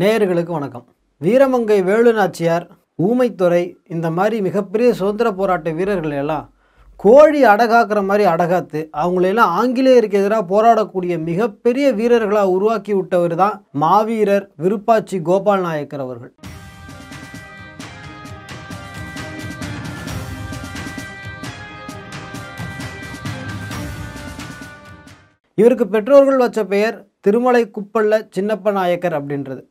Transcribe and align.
நேயர்களுக்கு 0.00 0.52
வணக்கம். 0.56 0.84
வீரமங்கை 1.24 1.76
வேலு 1.88 2.12
நாச்சியார் 2.12 2.64
ஊமைத்துறை 3.06 3.60
இந்த 3.94 4.06
மாதிரி 4.16 4.36
மிகப்பெரிய 4.46 4.88
சுதந்திர 5.00 5.28
போராட்ட 5.32 5.70
வீரர்கள் 5.76 6.14
எல்லாம் 6.22 6.46
கோழி 7.04 7.40
அடகாக்குற 7.50 8.00
மாதிரி 8.08 8.24
அடகாத்து 8.30 8.80
அவங்களையெல்லாம் 9.02 9.52
ஆங்கிலேயருக்கு 9.60 10.18
எதிராக 10.20 10.44
போராடக்கூடிய 10.52 11.16
மிகப்பெரிய 11.28 11.86
வீரர்களாக 11.98 12.54
உருவாக்கி 12.56 12.92
விட்டவர் 12.94 13.34
தான் 13.42 13.54
மாவீரர் 13.82 14.46
விருப்பாச்சி 14.64 15.18
கோபால் 15.28 15.64
நாயக்கர் 15.66 16.02
அவர்கள். 16.06 16.32
இவருக்கு 25.58 25.86
பெற்றோர்கள் 25.94 26.42
வச்ச 26.42 26.64
பெயர் 26.74 26.98
திருமலை 27.26 27.62
குப்பள்ள 27.76 28.12
சின்னப்ப 28.36 28.72
நாயக்கர் 28.80 29.16
அப்படின்றது. 29.20 29.62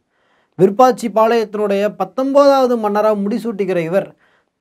விருப்பாச்சி 0.60 1.08
பாளையத்தினுடைய 1.18 1.84
பத்தொன்பதாவது 2.00 2.76
மன்னராக 2.84 3.22
முடிசூட்டுகிற 3.24 3.80
இவர் 3.90 4.10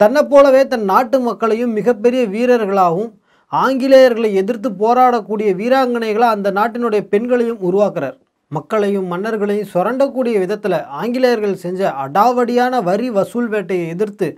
தன்னை 0.01 0.23
போலவே 0.23 0.63
தன் 0.67 0.87
நாட்டு 0.93 1.17
மக்களையும் 1.21 1.75
மிகப்பெரிய 1.79 2.23
வீரர்களாகவும் 2.35 3.11
ஆங்கிலேயர்களை 3.53 4.31
எதிர்த்து 4.43 4.69
போராடக்கூடிய 4.83 5.49
வீராங்கனைகளாக 5.61 6.37
அந்த 6.37 6.49
நாட்டினுடைய 6.59 7.03
பெண்களையும் 7.13 7.65
உருவாக்குறார். 7.69 8.17
மக்களையும் 8.51 9.11
மன்னர்களையும் 9.13 9.71
சுரண்டக்கூடிய 9.75 10.37
விதத்தில் 10.41 10.79
ஆங்கிலேயர்கள் 11.01 11.61
செஞ்ச 11.65 11.81
அடாவடியான 12.05 12.83
வரி 12.89 13.09
வசூல் 13.11 13.49
வேட்டையை 13.49 13.87
எதிர்த்து 13.95 14.29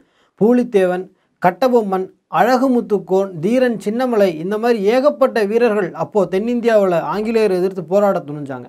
பூலித்தேவன் 0.41 1.05
கட்டபொம்மன் 1.43 2.07
அழகுமுத்துக்கோன் 2.41 3.31
தீரன் 3.41 3.79
சின்னமலை 3.85 4.29
இந்த 4.43 4.55
மாதிரி 4.59 4.79
ஏகப்பட்ட 4.95 5.39
வீரர்கள் 5.51 5.91
அப்போது 6.03 6.31
தென்னிந்தியாவில் 6.35 6.99
ஆங்கிலேயர் 7.13 7.59
எதிர்த்து 7.59 7.83
போராட 7.93 8.19
துணிஞ்சாங்க. 8.29 8.69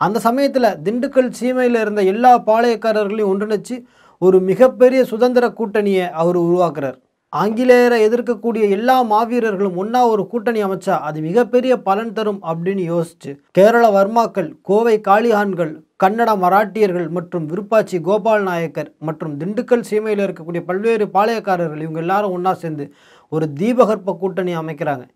அந்த 0.00 0.18
சமயத்தில் 0.26 0.76
திண்டுக்கல் 0.86 1.30
சீமையில் 1.38 1.80
இருந்த 1.82 2.02
எல்லா 2.12 2.32
பாளையக்காரர்களையும் 2.48 3.30
ஒன்றிணைச்சு 3.32 3.76
ஒரு 4.22 4.38
மிகப்பெரிய 4.40 5.00
சுதந்திர 5.04 5.44
கூட்டணியை 5.58 6.06
அவர் 6.20 6.38
உருவாக்குறார். 6.46 6.98
ஆங்கிலேயரை 7.32 7.98
எதிர்க்கக்கூடிய 8.08 8.64
எல்லா 8.76 8.96
மாவீரர்களும் 9.12 9.78
ஒன்றா 9.82 10.00
ஒரு 10.12 10.22
கூட்டணி 10.26 10.60
அமைச்சா 10.66 10.94
அது 11.08 11.18
மிகப்பெரிய 11.20 11.72
பலன் 11.88 12.12
தரும் 12.12 12.40
அப்படின்னு 12.50 12.84
யோசிச்சு 12.92 13.30
கேரள 13.58 13.84
வர்மாக்கள் 13.96 14.50
கோவை 14.62 14.94
காளிஹான்கள் 15.08 15.72
கன்னட 16.04 16.30
மராட்டியர்கள் 16.44 17.08
மற்றும் 17.16 17.44
விருப்பாச்சி 17.50 17.98
கோபால் 18.08 18.42
நாயக்கர் 18.42 18.90
மற்றும் 18.98 19.34
திண்டுக்கல் 19.40 19.86
சீமையில் 19.90 20.24
இருக்கக்கூடிய 20.24 20.62
பல்வேறு 20.70 21.06
பாளையக்காரர்கள் 21.16 21.84
இவங்க 21.84 22.00
எல்லாரும் 22.00 22.34
ஒன்றா 22.36 22.52
சேர்ந்து 22.54 22.86
ஒரு 23.32 23.46
தீபகற்ப 23.52 24.16
கூட்டணி 24.22 24.54
அமைக்கிறாங்க. 24.56 25.06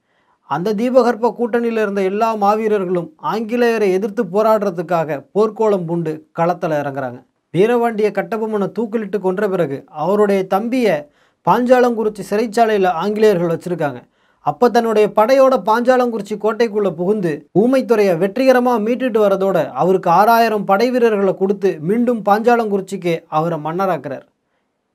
அந்த 0.50 0.74
தீபகற்ப 0.78 1.30
கூட்டணியில் 1.38 1.80
இருந்த 1.82 2.00
எல்லா 2.10 2.28
மாவீரர்களும் 2.42 3.08
ஆங்கிலேயரை 3.32 3.88
எதிர்த்து 3.96 4.22
போராடுறதுக்காக 4.34 5.18
போர்க்கோளம் 5.34 5.84
பூண்டு 5.88 6.12
களத்தில் 6.38 6.74
இறங்குறாங்க. 6.82 7.18
வீரவாண்டியை 7.54 8.10
கட்டபொம்மனை 8.18 8.68
தூக்கிலிட்டு 8.78 9.18
கொன்ற 9.26 9.42
பிறகு 9.52 9.78
அவருடைய 10.02 10.40
தம்பியை 10.54 10.96
பாஞ்சாலங்குறிச்சி 11.46 12.24
சிறைச்சாலையில் 12.30 12.90
ஆங்கிலேயர்கள் 13.02 13.52
வச்சுருக்காங்க. 13.54 14.00
அப்போ 14.46 14.66
தன்னுடைய 14.74 15.06
படையோட 15.16 15.54
பாஞ்சாலங்குறிச்சி 15.70 16.36
கோட்டைக்குள்ளே 16.44 16.90
புகுந்து 17.00 17.32
ஊமைத்துறையை 17.62 18.14
வெற்றிகரமாக 18.22 18.84
மீட்டுட்டு 18.86 19.18
வரதோட 19.24 19.58
அவருக்கு 19.82 20.10
ஆறாயிரம் 20.18 20.68
படை 20.70 20.88
வீரர்களை 20.94 21.34
கொடுத்து 21.42 21.72
மீண்டும் 21.88 22.22
பாஞ்சாலங்குறிச்சிக்கு 22.28 23.14
அவரை 23.38 23.58
மன்னராக்குறார். 23.66 24.26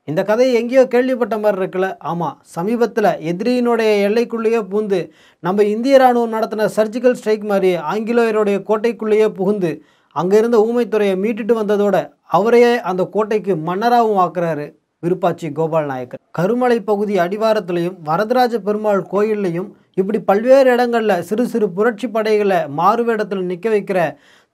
இந்த 0.07 0.21
கதையை 0.23 0.53
எங்கேயோ 0.59 0.81
கேள்விப்பட்ட 0.85 1.35
மாதிரி 1.37 1.59
இருக்குல்ல? 1.61 1.87
ஆமாம் 2.03 2.35
சமீபத்தில் 2.55 3.09
எதிரியினுடைய 3.29 3.91
எல்லைக்குள்ளேயே 4.07 4.59
புகுந்து 4.65 4.99
நம்ம 5.43 5.63
இந்திய 5.65 5.95
ராணுவம் 5.97 6.35
நடத்தின 6.35 6.67
சர்ஜிக்கல் 6.75 7.17
ஸ்ட்ரைக் 7.19 7.45
மாதிரி 7.45 7.71
ஆங்கிலேயருடைய 7.91 8.57
கோட்டைக்குள்ளேயே 8.61 9.29
புகுந்து 9.31 9.71
அங்கே 10.15 10.37
இருந்த 10.37 10.57
ஊமைத்துறையை 10.65 11.15
மீட்டுட்டு 11.17 11.53
வந்ததோட 11.53 11.95
அவரையே 12.31 12.73
அந்த 12.83 13.03
கோட்டைக்கு 13.13 13.55
மன்னராகவும் 13.65 14.21
ஆக்குறாரு 14.21 14.67
விருப்பாச்சி 15.03 15.47
கோபால் 15.51 15.89
நாயக்கர் 15.89 16.21
கருமலை 16.37 16.77
பகுதி 16.83 17.15
அடிவாரத்திலையும் 17.19 17.97
வரதராஜ 18.03 18.55
பெருமாள் 18.59 19.01
கோயில்லையும் 19.11 19.67
இப்படி 19.93 20.19
பல்வேறு 20.21 20.69
இடங்களில் 20.73 21.23
சிறு 21.23 21.43
சிறு 21.47 21.67
புரட்சி 21.71 22.07
படைகளை 22.07 22.57
மாறுவேடத்தில் 22.77 23.45
நிற்க 23.45 23.67
வைக்கிற 23.69 23.99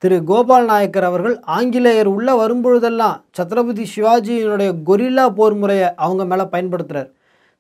திரு 0.02 0.18
கோபால் 0.30 0.68
நாயக்கர் 0.70 1.06
அவர்கள் 1.08 1.34
ஆங்கிலேயர் 1.56 2.08
உள்ளே 2.08 2.34
வரும்பொழுதெல்லாம் 2.36 3.18
சத்ரபதி 3.38 3.84
சிவாஜியினுடைய 3.92 4.70
கொரில்லா 4.88 5.26
போர் 5.38 5.56
முறையை 5.56 5.90
அவங்க 5.98 6.24
மேலே 6.26 6.46
பயன்படுத்துகிறார் 6.54 7.10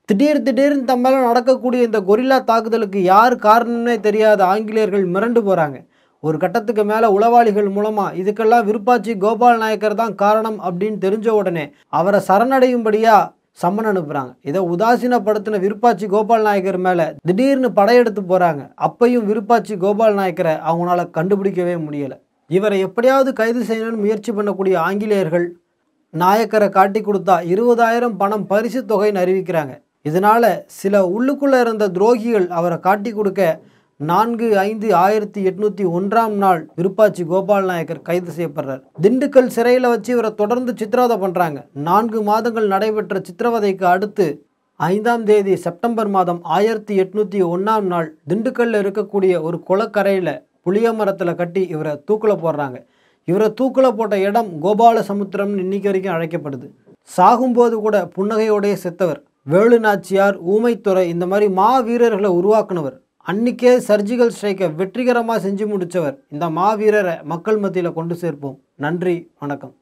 திடீர் 0.09 0.41
திடீர்னு 0.41 0.87
தம் 0.87 1.03
மேலே 1.05 1.17
நடக்கக்கூடிய 1.25 1.81
இந்த 1.87 1.99
கொரில்லா 2.07 2.37
தாக்குதலுக்கு 2.43 3.01
யார் 3.03 3.35
காரணம்னே 3.43 3.95
தெரியாத 3.99 4.41
ஆங்கிலேயர்கள் 4.45 5.05
மிரண்டு 5.13 5.41
போகிறாங்க 5.41 5.77
ஒரு 6.23 6.37
கட்டத்துக்கு 6.37 6.83
மேலே 6.83 7.07
உளவாளிகள் 7.09 7.69
மூலமாக 7.69 8.15
இதுக்கெல்லாம் 8.15 8.65
விருப்பாச்சி 8.65 9.13
கோபால் 9.17 9.61
நாயக்கர் 9.61 9.99
தான் 10.01 10.15
காரணம் 10.15 10.57
அப்படின்னு 10.61 10.99
தெரிஞ்ச 11.05 11.29
உடனே 11.33 11.67
அவரை 11.91 12.21
சரணடையும்படியாக 12.27 13.29
சம்மன் 13.61 13.89
அனுப்புகிறாங்க 13.91 14.33
இதை 14.41 14.59
உதாசீனப்படுத்தின 14.73 15.59
விருப்பாச்சி 15.59 16.05
கோபால் 16.07 16.45
நாயக்கர் 16.45 16.79
மேலே 16.79 17.07
திடீர்னு 17.27 17.71
படையெடுத்து 17.73 18.21
போகிறாங்க 18.23 18.61
அப்பையும் 18.87 19.29
விருப்பாச்சி 19.29 19.75
கோபால் 19.77 20.19
நாயக்கரை 20.19 20.55
அவங்களால 20.67 21.07
கண்டுபிடிக்கவே 21.17 21.77
முடியலை. 21.85 22.19
இவரை 22.55 22.77
எப்படியாவது 22.87 23.31
கைது 23.39 23.61
செய்யணும்னு 23.69 24.03
முயற்சி 24.03 24.31
பண்ணக்கூடிய 24.37 24.75
ஆங்கிலேயர்கள் 24.87 25.47
நாயக்கரை 26.13 26.67
காட்டி 26.77 27.01
கொடுத்தா 27.01 27.35
இருபதாயிரம் 27.53 28.15
பணம் 28.21 28.47
பரிசு 28.51 28.79
தொகைன்னு 28.91 29.21
அறிவிக்கிறாங்க. 29.23 29.73
இதனால் 30.09 30.49
சில 30.79 31.03
உள்ளுக்குள்ளே 31.15 31.59
இருந்த 31.65 31.85
துரோகிகள் 31.97 32.47
அவரை 32.59 32.77
காட்டி 32.87 33.11
கொடுக்க 33.13 33.41
நான்கு 33.99 34.47
ஐந்து 34.67 34.87
ஆயிரத்தி 35.03 35.39
எட்நூற்றி 35.49 35.83
ஒன்றாம் 35.97 36.35
நாள் 36.43 36.61
விருப்பாச்சி 36.77 37.23
கோபால் 37.31 37.67
நாயக்கர் 37.71 38.05
கைது 38.07 38.31
செய்யப்படுறார். 38.37 38.81
திண்டுக்கல் 39.03 39.51
சிறையில் 39.55 39.91
வச்சு 39.93 40.09
இவரை 40.15 40.31
தொடர்ந்து 40.41 40.71
சித்திரவதை 40.79 41.17
பண்ணுறாங்க 41.23 41.59
நான்கு 41.89 42.21
மாதங்கள் 42.29 42.71
நடைபெற்ற 42.73 43.21
சித்திரவதைக்கு 43.27 43.85
அடுத்து 43.93 44.27
ஐந்தாம் 44.79 45.25
தேதி 45.29 45.55
செப்டம்பர் 45.65 46.09
மாதம் 46.15 46.39
ஆயிரத்தி 46.55 46.93
எட்நூற்றி 47.03 47.41
ஒன்றாம் 47.53 47.89
நாள் 47.93 48.09
திண்டுக்கல்லில் 48.29 48.81
இருக்கக்கூடிய 48.83 49.33
ஒரு 49.47 49.59
குளக்கரையில் 49.67 50.33
புளிய 50.65 50.93
மரத்தில் 50.93 51.39
கட்டி 51.41 51.61
இவரை 51.75 51.93
தூக்கில் 52.05 52.41
போடுறாங்க. 52.43 52.77
இவரை 53.27 53.53
தூக்கில் 53.53 53.95
போட்ட 53.95 54.19
இடம் 54.19 54.49
கோபால 54.63 55.03
சமுத்திரம்னு 55.09 55.63
இன்னைக்கு 55.65 55.89
வரைக்கும் 55.89 56.15
அழைக்கப்படுது. 56.15 56.67
சாகும்போது 57.17 57.75
கூட 57.85 57.97
புன்னகையோடைய 58.15 58.73
செத்தவர் 58.83 59.21
வேலு 59.43 59.79
நாச்சியார் 59.79 60.35
ஊமைத்துறை 60.53 61.03
இந்த 61.13 61.25
மாதிரி 61.25 61.49
மா 61.59 61.69
வீரர்களை 61.79 62.31
உருவாக்குனவர். 62.39 62.97
அன்னிக்கே 63.27 63.73
சர்ஜிக்கல் 63.87 64.33
ஸ்ட்ரைக்கை 64.35 64.75
வெற்றிகரமாக 64.75 65.49
செஞ்சு 65.49 65.65
முடித்தவர் 65.73 66.15
இந்த 66.29 66.45
மாவீரரை 66.49 67.15
மக்கள் 67.23 67.57
மத்தியில் 67.57 67.97
கொண்டு 67.99 68.15
சேர்ப்போம். 68.15 68.57
நன்றி 68.75 69.15
வணக்கம். 69.39 69.73